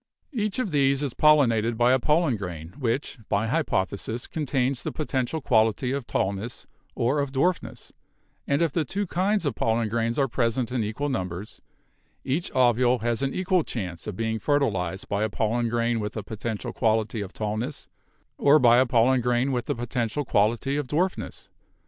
Each 0.31 0.57
of 0.57 0.71
these 0.71 1.03
is 1.03 1.13
pollinated 1.13 1.77
by 1.77 1.91
a 1.91 1.99
pollen 1.99 2.35
grain, 2.35 2.73
which, 2.79 3.19
by 3.29 3.45
hypothe 3.45 3.99
sis, 3.99 4.25
contains 4.25 4.81
the 4.81 4.91
potential 4.91 5.41
quality 5.41 5.91
of 5.91 6.07
tallness 6.07 6.65
or 6.95 7.19
of 7.19 7.31
dwarf 7.31 7.61
ness; 7.61 7.93
and 8.47 8.63
if 8.63 8.71
the 8.71 8.83
two 8.83 9.05
kinds 9.05 9.45
of 9.45 9.53
pollen 9.53 9.89
grains 9.89 10.17
are 10.17 10.27
present 10.27 10.71
in 10.71 10.83
equal 10.83 11.07
numbers, 11.07 11.61
each 12.23 12.49
ovule 12.53 12.97
has 13.03 13.21
an 13.21 13.35
equal 13.35 13.63
chance 13.63 14.07
of 14.07 14.15
being 14.17 14.39
fertilized 14.39 15.07
by 15.07 15.21
a 15.21 15.29
pollen 15.29 15.69
grain 15.69 15.99
with 15.99 16.17
a 16.17 16.23
potential 16.23 16.73
quality 16.73 17.21
of 17.21 17.31
tallness 17.31 17.87
or 18.39 18.57
by 18.57 18.79
a 18.79 18.87
pollen 18.87 19.21
grain 19.21 19.51
with 19.51 19.69
a 19.69 19.75
potential 19.75 20.25
quality 20.25 20.77
of 20.77 20.87
dwarfness. 20.87 21.47